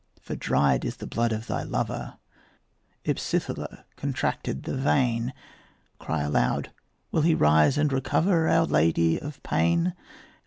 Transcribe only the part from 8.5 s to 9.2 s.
Lady